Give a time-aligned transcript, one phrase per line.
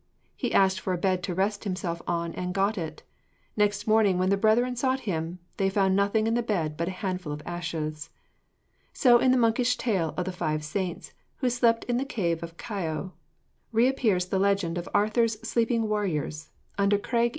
[0.35, 3.03] He asked for a bed to rest himself on and got it.
[3.55, 7.01] Next morning when the brethren sought him, they found nothing in the bed but a
[7.05, 8.09] handful of ashes.
[8.93, 12.57] So in the monkish tale of the five saints, who sleep in the cave of
[12.57, 13.11] Caio,
[13.71, 16.49] reappears the legend of Arthur's sleeping warriors
[16.79, 17.29] under Craig y Ddinas.